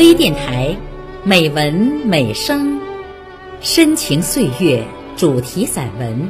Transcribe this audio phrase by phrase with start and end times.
[0.00, 0.74] 微电台，
[1.24, 2.80] 美文美声，
[3.60, 4.82] 深情岁月
[5.14, 6.26] 主题散文。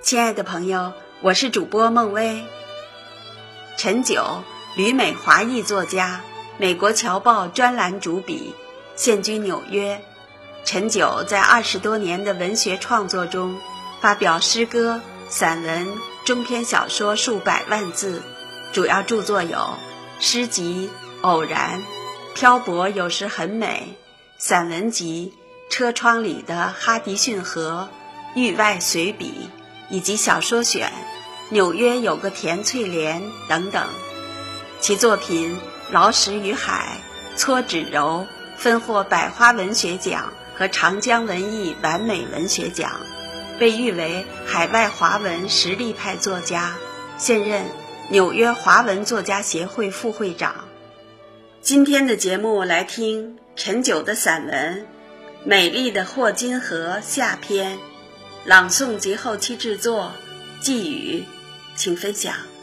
[0.00, 2.44] 亲爱的朋友，我是主播孟薇。
[3.78, 4.42] 陈九，
[4.74, 6.20] 旅美华裔作家，
[6.56, 8.52] 美国《侨报》专栏主笔，
[8.96, 10.02] 现居纽约。
[10.64, 13.56] 陈九在二十多年的文学创作中，
[14.00, 18.20] 发表诗歌、散文、中篇小说数百万字，
[18.72, 19.74] 主要著作有
[20.18, 20.90] 诗集
[21.24, 21.78] 《偶然》
[22.34, 23.96] 《漂泊有时很美》，
[24.44, 25.32] 散文集
[25.72, 27.88] 《车窗里的哈迪逊河》
[28.40, 29.48] 《域外随笔》。
[29.90, 30.92] 以及小说选，
[31.50, 33.88] 纽约有个甜翠莲等等，
[34.80, 35.56] 其作品
[35.90, 37.00] 《劳什与海》
[37.38, 38.26] 《搓纸柔》
[38.60, 43.00] 分获百花文学奖和长江文艺完美文学奖，
[43.58, 46.76] 被誉为海外华文实力派作家，
[47.16, 47.64] 现任
[48.10, 50.68] 纽约华文作家协会副会长。
[51.62, 54.82] 今天的节目来听陈九的散文
[55.44, 57.78] 《美丽的霍金河》下篇。
[58.44, 60.12] 朗诵及后期制作，
[60.60, 61.24] 寄语，
[61.78, 62.57] 请分享。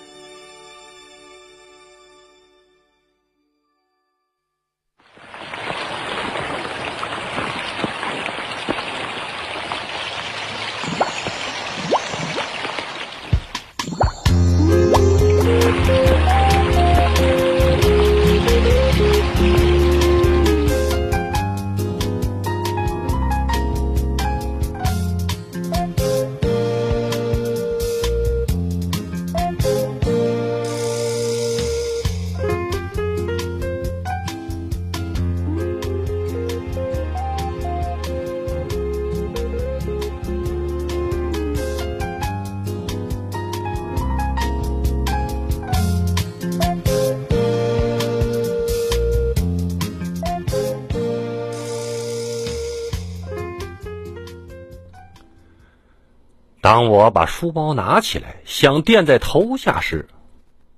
[56.76, 60.10] 当我把书包拿起来想垫在头下时，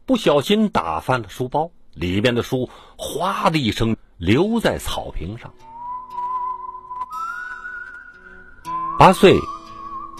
[0.05, 5.51] 不小心打翻了书包，里边的书“哗”的一声留在草坪上。
[8.99, 9.33] 八岁，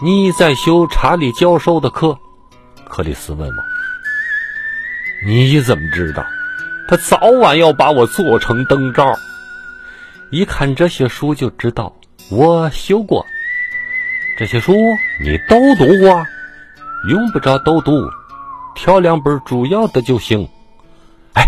[0.01, 2.17] 你在修查理教授的课？
[2.89, 3.63] 克里斯问我。
[5.27, 6.25] 你怎么知道？
[6.89, 9.13] 他早晚要把我做成灯罩。
[10.31, 11.95] 一看这些书就知道
[12.31, 13.27] 我修过。
[14.39, 14.73] 这些书
[15.19, 16.25] 你都读过，
[17.09, 17.91] 用不着都读，
[18.75, 20.47] 挑两本主要的就行。
[21.33, 21.44] 哎，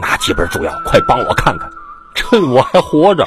[0.00, 0.72] 哪几本主要？
[0.84, 1.70] 快帮我看看，
[2.14, 3.26] 趁我还活着。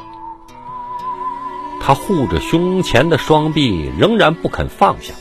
[1.81, 5.13] 他护着胸前的双臂，仍然不肯放下，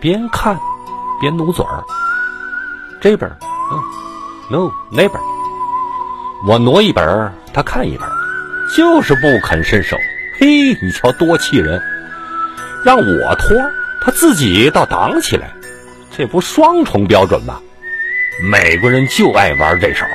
[0.00, 0.58] 边看
[1.20, 1.84] 边努嘴儿。
[3.00, 3.36] 这本，
[3.72, 3.82] 嗯
[4.48, 5.20] ，no，那本。
[6.46, 8.08] 我挪一本，他看一本，
[8.76, 9.96] 就是不肯伸手。
[10.38, 11.82] 嘿，你瞧多气人！
[12.84, 13.56] 让我拖，
[14.00, 15.52] 他自己倒挡起来，
[16.16, 17.60] 这不双重标准吗？
[18.50, 20.06] 美国人就爱玩这手，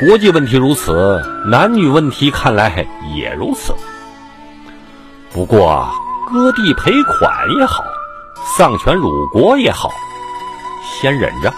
[0.00, 3.74] 国际问题如此，男女问题看来也如此。
[5.30, 5.90] 不过
[6.30, 7.84] 割地赔款也好，
[8.56, 9.90] 丧权辱国也好，
[10.82, 11.52] 先忍着，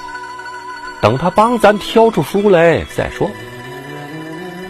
[1.01, 3.31] 等他帮咱挑出书来再说。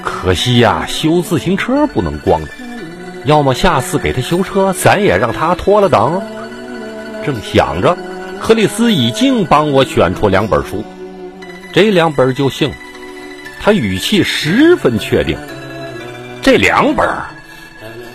[0.04, 2.50] 可惜呀，修自行车不能光着。
[3.28, 6.22] 要么下次给他修车，咱也让他拖了等。
[7.26, 7.94] 正想着，
[8.40, 10.82] 克里斯已经帮我选出两本书，
[11.70, 12.72] 这两本就行。
[13.60, 15.36] 他语气十分确定。
[16.40, 17.06] 这两本，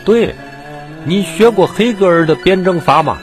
[0.03, 0.33] 对，
[1.05, 3.19] 你学过黑格尔的辩证法吗？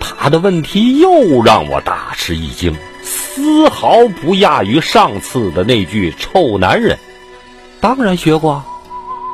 [0.00, 2.74] 他的问题又让我大吃一惊，
[3.04, 6.98] 丝毫不亚于上次的那句“臭男人”。
[7.80, 8.60] 当然学过。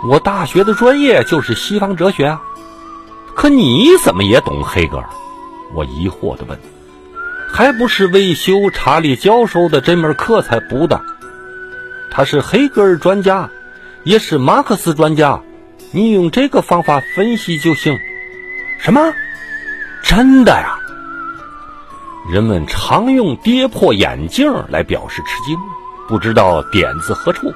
[0.06, 2.42] 我大学的专业就是西方哲学啊，
[3.34, 5.08] 可你怎么也懂黑格尔？
[5.72, 6.58] 我疑惑的问。
[7.50, 11.00] 还不是为修查理教授的这门课才补的。
[12.10, 13.48] 他是黑格尔专家，
[14.02, 15.40] 也是马克思专家，
[15.92, 17.96] 你用这个方法分析就行。
[18.80, 19.00] 什么？
[20.02, 20.78] 真的呀？
[22.30, 25.56] 人们常用跌破眼镜来表示吃惊，
[26.08, 27.54] 不知道点子何处。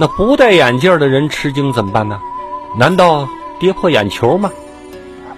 [0.00, 2.20] 那不戴眼镜的人吃惊怎么办呢？
[2.78, 3.28] 难道
[3.58, 4.50] 跌破眼球吗？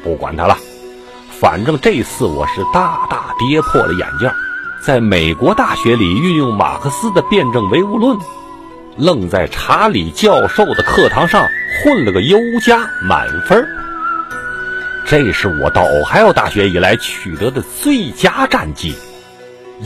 [0.02, 0.56] 不管他了，
[1.30, 4.30] 反正这次我是大大跌破了眼镜。
[4.82, 8.18] 在美国大学里运用马克思的辩证唯物论，
[8.96, 11.46] 愣在查理教授的课堂上
[11.82, 13.66] 混了个优加满分。
[15.06, 18.94] 这是我到俄亥俄大学以来取得的最佳战绩。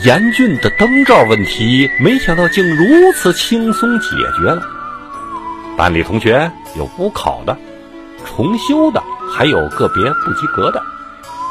[0.02, 4.60] 严峻的灯罩问题，没想到竟如此轻松解决了。
[5.76, 7.56] 班里同学有补考的、
[8.26, 9.00] 重修的，
[9.32, 10.82] 还有个别不及格的，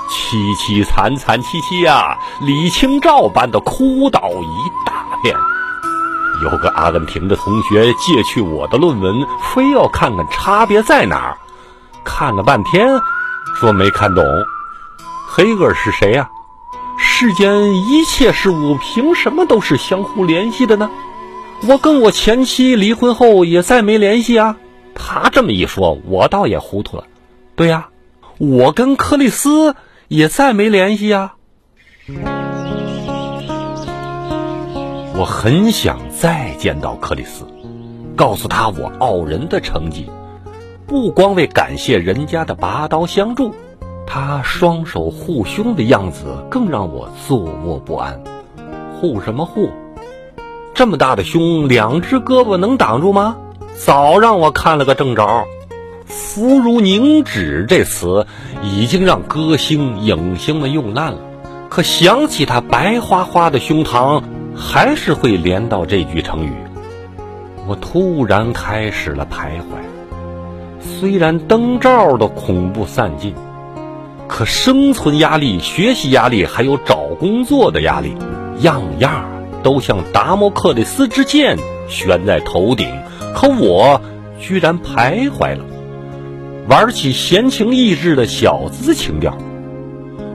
[0.09, 2.17] 凄凄惨惨戚戚呀！
[2.41, 5.33] 李清照般的哭倒一大片。
[6.43, 11.37] 有个阿根廷的同学借去我的论文，非要看看差别在哪儿，
[12.03, 12.89] 看了半天，
[13.55, 14.25] 说没看懂。
[15.29, 16.29] 黑格尔是谁呀？
[17.05, 20.89] 世间一切事物凭什么都是相互联系的呢？
[21.67, 24.57] 我跟我前妻离婚后也再没联系啊。
[24.95, 27.05] 他这么一说，我倒也糊涂了。
[27.55, 27.89] 对呀，
[28.37, 29.75] 我跟克里斯
[30.07, 31.33] 也再没联系呀。
[35.15, 37.45] 我很想再见到克里斯，
[38.15, 40.09] 告诉他我傲人的成绩，
[40.87, 43.53] 不光为感谢人家的拔刀相助。
[44.05, 48.21] 他双手护胸的样子更让我坐卧不安。
[48.93, 49.69] 护什么护？
[50.73, 53.37] 这么大的胸，两只胳膊能挡住吗？
[53.75, 55.45] 早让我看了个正着。
[56.05, 58.27] 肤如凝脂这词
[58.61, 61.17] 已经让歌星、影星们用烂了，
[61.69, 64.21] 可想起他白花花的胸膛，
[64.55, 66.53] 还是会连到这句成语。
[67.67, 69.63] 我突然开始了徘徊。
[70.81, 73.33] 虽然灯罩的恐怖散尽。
[74.35, 78.17] 可生存压力、学习压力，还有找工作的压力，
[78.61, 79.29] 样样
[79.61, 81.55] 都像达摩克里斯之剑
[81.87, 82.89] 悬在头顶。
[83.35, 84.01] 可我
[84.39, 85.63] 居然徘徊了，
[86.67, 89.37] 玩起闲情逸致的小资情调。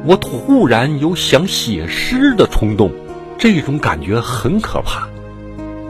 [0.05, 2.93] 我突然有想写诗的冲动，
[3.37, 5.09] 这种感觉很可怕。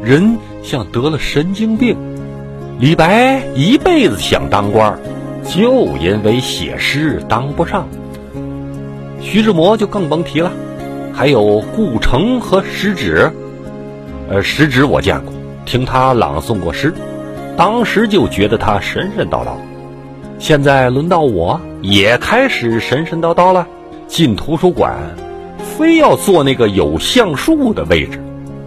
[0.02, 1.94] 人像得了神经病。
[2.80, 4.98] 李白一辈子想当官。
[5.44, 7.88] 就因为写诗当不上，
[9.30, 10.50] 徐志摩就更甭提了，
[11.12, 13.30] 还有顾城和石轾，
[14.30, 15.34] 呃，石轾我见过，
[15.66, 16.94] 听他朗诵过诗，
[17.54, 19.50] 当时就觉得他神神叨叨。
[20.38, 23.66] 现在轮到我，也开始神神叨叨了。
[24.06, 24.96] 进图书馆，
[25.58, 28.18] 非要坐那个有橡树的位置；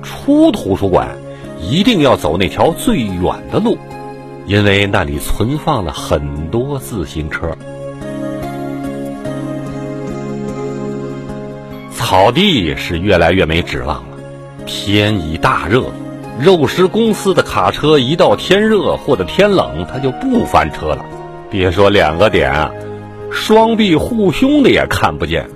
[0.03, 1.07] 出图书馆，
[1.59, 3.79] 一定要走那条最远的路。
[4.45, 7.57] 因为那里存放了很多自行车，
[12.11, 14.17] 草地是越来越没指望了。
[14.65, 15.85] 天已大热，
[16.41, 21.05] 肉食公司的卡车一到天热或者天冷，它就不翻车了。
[21.49, 22.69] 别说两个点啊，
[23.31, 25.49] 双臂护胸的也看不见。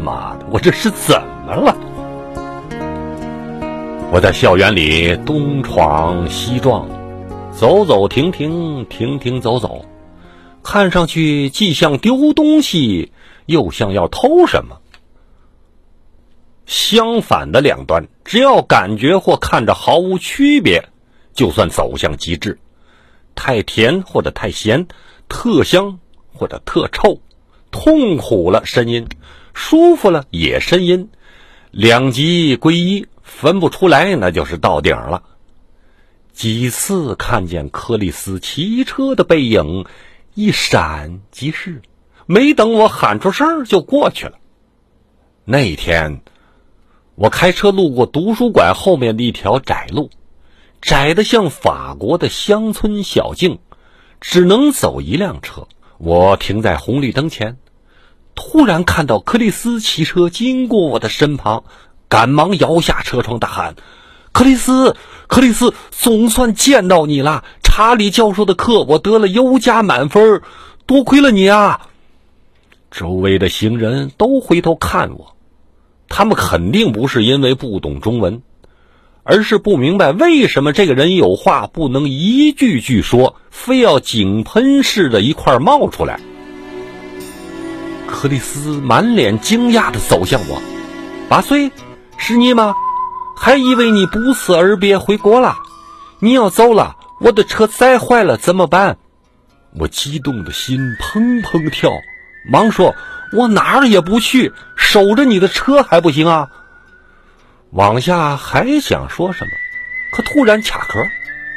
[0.00, 1.76] 妈的，我这是怎么了？
[4.12, 6.86] 我在校园里东闯西撞。
[7.50, 9.84] 走走停停，停停走走，
[10.62, 13.10] 看上去既像丢东西，
[13.46, 14.76] 又像要偷什么。
[16.70, 20.88] 相反的两端，只要感觉或看着毫无区别，
[21.34, 22.60] 就算走向极致。
[23.34, 24.86] 太甜或者太咸，
[25.28, 25.98] 特香
[26.32, 27.20] 或者特臭，
[27.72, 29.08] 痛苦了呻吟，
[29.52, 31.10] 舒服了也呻吟，
[31.72, 35.24] 两极归一，分不出来，那就是到顶了。
[36.32, 39.86] 几次看见克里斯骑车的背影，
[40.34, 41.82] 一闪即逝，
[42.26, 44.38] 没等我喊出声就过去了。
[45.44, 46.20] 那天，
[47.20, 50.08] 我开车路过图书馆后面的一条窄路，
[50.80, 53.58] 窄的像法国的乡村小径，
[54.22, 55.68] 只能走一辆车。
[55.98, 57.58] 我停在红绿灯前，
[58.34, 61.64] 突然看到克里斯骑车经过我的身旁，
[62.08, 63.74] 赶忙摇下车窗大喊。
[64.32, 64.96] 克里斯，
[65.28, 67.44] 克里斯，总算见到你了！
[67.62, 70.40] 查理教授的课我得了优加满分，
[70.86, 71.90] 多亏了你啊！
[72.90, 75.36] 周围的行人都回头看我，
[76.10, 78.42] 他们肯定不是因为不懂中文，
[79.22, 86.20] 而是不明白为什么这个人有话不能一句句说，非要井喷似的一块冒出来。
[88.06, 90.60] 克里斯满脸惊讶的走向我，
[91.28, 91.70] 八岁，
[92.18, 92.74] 是你吗？
[93.36, 95.56] 还以为你不辞而别回国了，
[96.18, 98.98] 你要走了，我的车再坏了怎么办？
[99.78, 101.88] 我激动的心砰砰跳，
[102.50, 102.92] 忙说
[103.32, 104.52] ：“我哪儿也不去，
[104.90, 106.48] 守着你的车还不行啊！”
[107.70, 109.50] 往下还想说什么，
[110.12, 110.98] 可突然卡壳。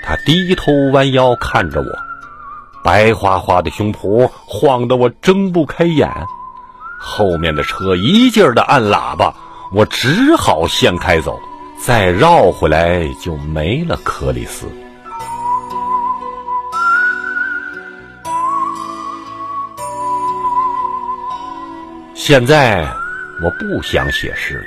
[0.05, 1.87] 他低头弯腰看着我，
[2.83, 6.07] 白花花的胸脯晃得我睁不开眼。
[6.99, 9.33] 后面的车一劲儿的按喇叭。
[9.71, 11.39] 我只好先开走，
[11.81, 14.67] 再绕回来就没了克里斯。
[22.13, 22.87] 现在
[23.41, 24.65] 我不想写诗了，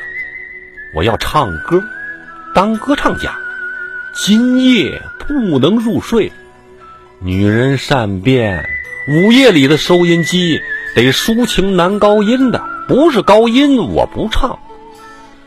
[0.94, 1.82] 我要唱歌，
[2.54, 3.38] 当歌唱家。
[4.14, 6.32] 今夜不能入睡，
[7.20, 8.68] 女人善变。
[9.08, 10.60] 午夜里的收音机
[10.94, 14.58] 得抒情男高音的，不是高音我不唱。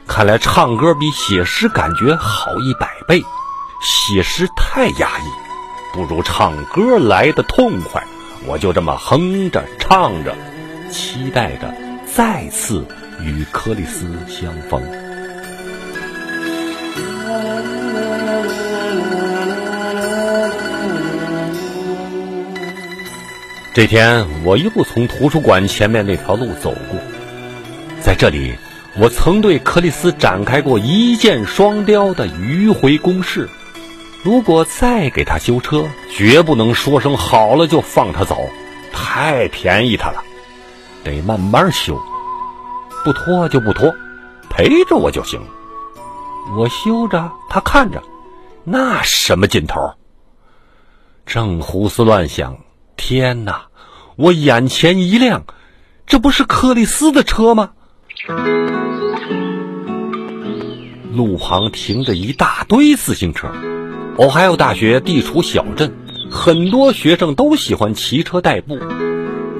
[0.08, 3.22] 看来唱歌比写诗感觉好一百倍，
[3.82, 8.02] 写诗太压抑，不如唱歌来的痛快。
[8.46, 10.34] 我就这么哼着唱着，
[10.90, 11.74] 期待着
[12.06, 12.88] 再次
[13.22, 14.82] 与克里斯相逢。
[23.74, 27.00] 这天，我又从图书馆前面那条路走过，
[28.02, 28.54] 在这里，
[28.98, 33.48] 我曾对克里斯展开过一箭双雕的迂回攻势。
[34.22, 38.50] 如果再给他修车，绝不能说声好了就放他走，
[38.92, 40.22] 太便宜他了，
[41.06, 41.98] 得慢慢修，
[43.04, 43.96] 不拖就不拖，
[44.50, 45.42] 陪着我就行。
[46.58, 48.02] 我修着，他看着，
[48.64, 49.94] 那什么劲头？
[51.26, 52.58] 正胡思乱想，
[52.98, 53.68] 天哪！
[54.16, 55.46] 我眼前一亮，
[56.06, 57.72] 这不是克里斯的车吗？
[61.14, 63.50] 路旁停着一大堆自行车。
[64.18, 65.96] 哦，还有大学地处小镇，
[66.30, 68.78] 很多学生都喜欢骑车代步，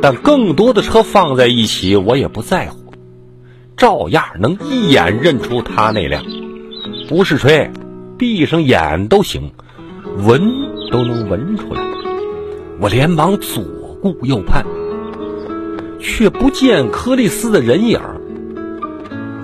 [0.02, 2.79] 但更多的车放在一起，我也不在乎，
[3.80, 6.24] 照样能一眼认出他那辆。
[7.08, 7.72] 不是吹，
[8.16, 9.52] 闭上眼都行，
[10.18, 10.40] 闻
[10.92, 11.82] 都能闻出来。
[12.80, 13.64] 我连忙左。
[14.02, 14.66] 顾右盼，
[16.00, 18.00] 却不见柯利斯的人影。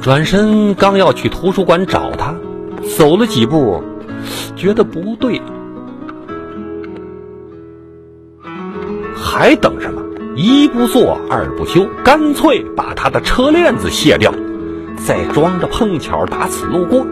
[0.02, 2.34] 转身刚要去图书馆找他，
[2.98, 3.84] 走了几步，
[4.56, 5.42] 觉得不对，
[9.14, 10.02] 还等什么？
[10.36, 14.34] 一不做二不休，干脆把他的车链子卸掉，
[14.98, 17.08] 再装着碰巧打此路过。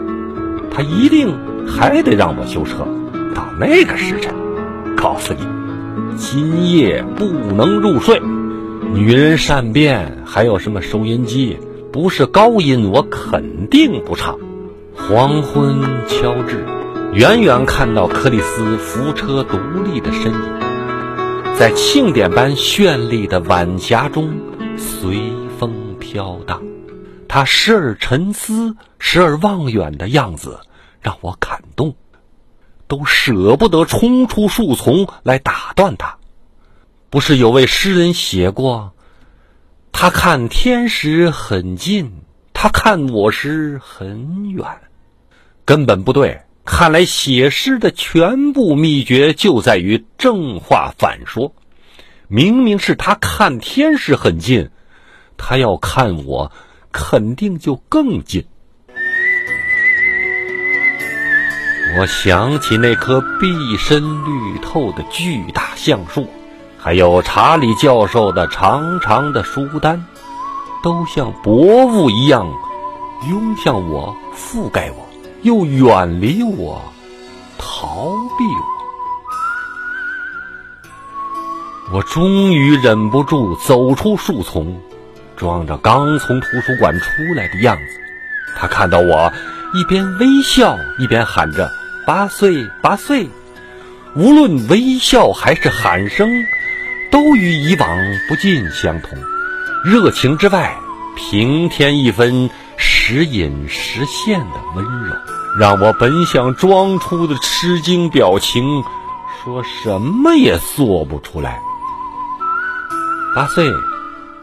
[0.70, 1.34] 他一定
[1.66, 2.86] 还得让我修车，
[3.34, 4.34] 到那个时辰，
[4.94, 5.40] 告诉你。
[6.16, 7.24] 今夜不
[7.56, 8.20] 能入睡，
[8.92, 11.58] 女人善变，还有什么收音机？
[11.92, 14.38] 不是高音，我肯定不唱。
[14.94, 16.64] 黄昏敲至，
[17.12, 20.38] 远远看到克里斯扶车独立的身影，
[21.56, 24.36] 在庆典般绚丽的晚霞中
[24.76, 26.60] 随风飘荡。
[27.28, 30.58] 他时而沉思，时而望远的样子
[31.00, 31.94] 让我感动。
[32.86, 36.18] 都舍不得冲出树丛来打断他。
[37.08, 38.92] 不是有位诗人写过
[39.90, 44.66] ：“他看天时很近，他看我时很远。”
[45.64, 46.42] 根本不对。
[46.64, 51.54] 看来写诗的全部秘诀就在于正话反说。
[52.26, 54.70] 明明是他看天时很近，
[55.36, 56.50] 他要看我，
[56.90, 58.46] 肯定就更近。
[61.98, 66.26] 我想起那棵碧深绿透的巨大橡树，
[66.78, 70.04] 还有查理教授的长长的书单，
[70.82, 71.52] 都像薄
[71.86, 72.48] 雾一样
[73.28, 75.03] 拥向我，覆盖我，
[75.44, 76.82] 又远离我，
[77.58, 78.44] 逃避
[81.92, 81.94] 我。
[81.94, 84.80] 我终于忍不住走出树丛，
[85.36, 87.82] 装着刚从图书馆出来的样子。
[88.56, 89.30] 他看到我，
[89.74, 91.70] 一边微笑，一边喊着。
[92.06, 93.28] 八岁，八岁，
[94.16, 96.26] 无论微笑还是喊声，
[97.10, 97.88] 都与以往
[98.28, 99.18] 不尽相同。
[99.84, 100.74] 热情之外，
[101.14, 102.48] 平添一分
[102.78, 105.14] 时隐时现的温柔，
[105.58, 108.82] 让我本想装出的吃惊表情，
[109.42, 111.60] 说什么也做不出来。
[113.34, 113.70] 八岁，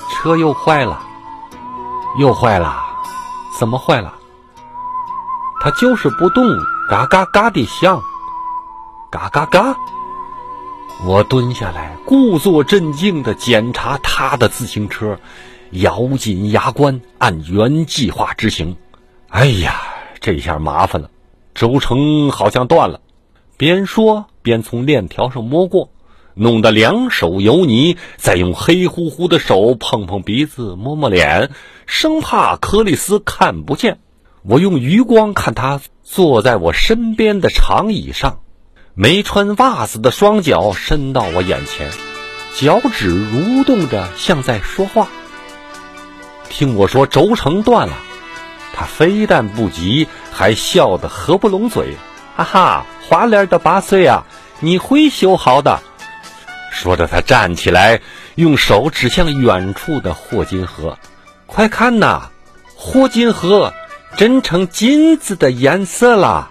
[0.09, 1.01] 车又坏了，
[2.19, 2.81] 又坏了，
[3.57, 4.13] 怎么坏了？
[5.61, 6.43] 他就是不动。
[6.89, 8.01] 嘎嘎嘎的响，
[9.09, 9.73] 嘎嘎嘎！
[11.05, 15.17] 我蹲下来，故作镇静地检查他的自行车，
[15.71, 18.75] 咬紧牙关，按原计划执行。
[19.29, 19.81] 哎呀，
[20.21, 21.09] 这下麻烦了，
[21.53, 23.01] 轴承好像断了。
[23.57, 25.89] 边说边从链条上摸过，
[26.35, 31.51] 弄得两手油泥，再用黑乎乎的手碰碰鼻子，摸摸脸，
[31.85, 33.99] 生怕克里斯看不见。
[34.43, 35.81] 我用余光看他。
[36.03, 38.39] 坐在我身边的长椅上，
[38.95, 41.89] 没穿袜子的双脚伸到我眼前，
[42.53, 45.07] 脚趾蠕动着，像在说话。
[46.49, 47.93] 听我说，轴承断了，
[48.73, 51.95] 他非但不急，还笑得合不拢嘴。
[52.35, 54.25] 哈哈，花脸的八岁啊，
[54.59, 55.81] 你会修好的。
[56.71, 57.99] 说着，他站起来，
[58.35, 60.97] 用手指向远处的霍金河
[61.45, 62.29] ：“快看呐，
[62.75, 63.73] 霍金河
[64.15, 66.49] 真成金子的颜色了。”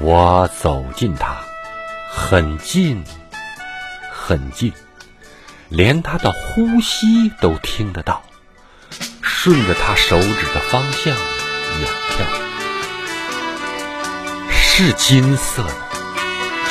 [0.00, 1.36] 我走近他，
[2.10, 3.04] 很近，
[4.10, 4.72] 很近，
[5.68, 8.22] 连他的呼吸都听得到。
[9.40, 12.24] 顺着他手指的方向远眺，
[14.50, 15.70] 是金色的，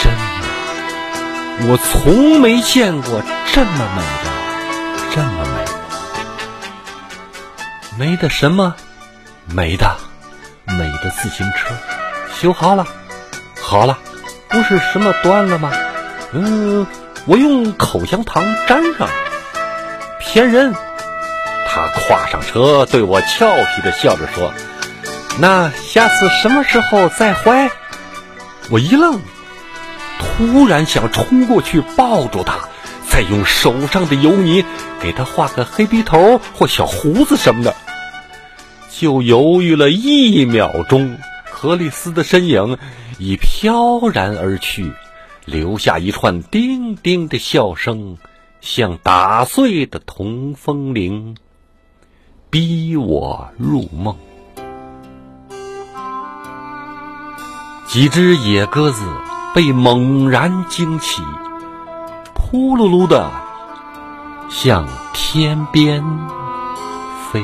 [0.03, 0.11] 真
[1.61, 1.71] 美！
[1.71, 4.29] 我从没见过这么美的，
[5.15, 5.71] 这么美的，
[7.97, 8.75] 美的什么？
[9.45, 9.95] 美的，
[10.65, 11.73] 美的自行车，
[12.37, 12.85] 修好了，
[13.61, 13.97] 好了，
[14.49, 15.71] 不是什么断了吗？
[16.33, 16.85] 嗯，
[17.27, 19.07] 我用口香糖粘上，
[20.19, 20.75] 骗人。
[21.77, 24.51] 他跨上车，对我俏皮的笑着说
[25.39, 27.69] ：“那下次什么时候再怀？”
[28.71, 29.21] 我一愣，
[30.17, 32.67] 突然想冲过去抱住他，
[33.07, 34.65] 再用手上的油泥
[34.99, 37.75] 给他画个黑鼻头或小胡子什么的。
[38.89, 41.19] 就犹豫了一秒钟，
[41.51, 42.79] 克里斯的身影
[43.19, 44.91] 已飘然而去，
[45.45, 48.17] 留下一串叮叮的笑声，
[48.61, 51.37] 像打碎的铜风铃。
[52.59, 54.15] 逼我入梦，
[57.85, 59.03] 几只野鸽子
[59.53, 61.21] 被猛然惊起，
[62.33, 63.29] 扑噜噜的
[64.49, 66.03] 向天边
[67.31, 67.43] 飞。